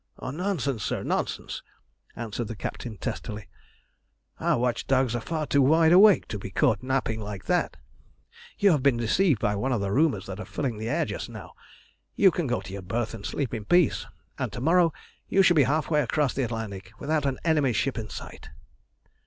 [0.19, 1.61] "Nonsense, sir, nonsense!"
[2.15, 3.47] answered the captain testily.
[4.39, 7.77] "Our watch dogs are far too wide awake to be caught napping like that.
[8.57, 11.29] You have been deceived by one of the rumours that are filling the air just
[11.29, 11.53] now.
[12.15, 14.07] You can go to your berth and sleep in peace,
[14.39, 14.91] and to morrow
[15.27, 18.49] you shall be half way across the Atlantic without an enemy's ship in sight."